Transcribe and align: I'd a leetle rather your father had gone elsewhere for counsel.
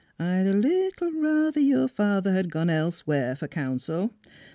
I'd 0.17 0.47
a 0.47 0.53
leetle 0.53 1.11
rather 1.11 1.59
your 1.59 1.87
father 1.87 2.33
had 2.33 2.49
gone 2.49 2.71
elsewhere 2.71 3.35
for 3.35 3.47
counsel. 3.47 4.09